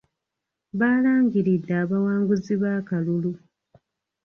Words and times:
Baalangiridde 0.79 1.73
abawanguzi 1.83 2.53
b'akalulu. 2.61 3.31